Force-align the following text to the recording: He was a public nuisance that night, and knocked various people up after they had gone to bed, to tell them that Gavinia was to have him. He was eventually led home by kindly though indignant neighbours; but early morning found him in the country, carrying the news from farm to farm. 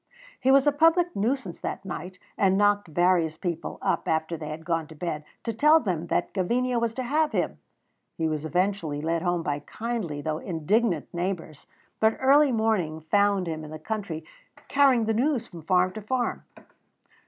He 0.39 0.49
was 0.49 0.65
a 0.65 0.71
public 0.71 1.15
nuisance 1.15 1.59
that 1.59 1.85
night, 1.85 2.17
and 2.35 2.57
knocked 2.57 2.87
various 2.87 3.37
people 3.37 3.77
up 3.83 4.07
after 4.07 4.35
they 4.35 4.47
had 4.49 4.65
gone 4.65 4.87
to 4.87 4.95
bed, 4.95 5.23
to 5.43 5.53
tell 5.53 5.79
them 5.79 6.07
that 6.07 6.33
Gavinia 6.33 6.79
was 6.79 6.95
to 6.95 7.03
have 7.03 7.33
him. 7.33 7.59
He 8.17 8.27
was 8.27 8.43
eventually 8.43 8.99
led 8.99 9.21
home 9.21 9.43
by 9.43 9.59
kindly 9.59 10.19
though 10.19 10.39
indignant 10.39 11.13
neighbours; 11.13 11.67
but 11.99 12.17
early 12.19 12.51
morning 12.51 12.99
found 13.11 13.45
him 13.45 13.63
in 13.63 13.69
the 13.69 13.77
country, 13.77 14.25
carrying 14.67 15.05
the 15.05 15.13
news 15.13 15.45
from 15.45 15.61
farm 15.61 15.93
to 15.93 16.01
farm. 16.01 16.45